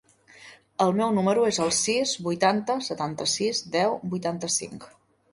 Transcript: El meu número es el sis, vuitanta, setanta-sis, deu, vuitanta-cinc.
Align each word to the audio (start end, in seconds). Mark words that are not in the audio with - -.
El 0.85 0.93
meu 0.99 1.09
número 1.17 1.43
es 1.49 1.59
el 1.65 1.67
sis, 1.79 2.13
vuitanta, 2.27 2.77
setanta-sis, 2.87 3.61
deu, 3.75 3.93
vuitanta-cinc. 4.15 4.89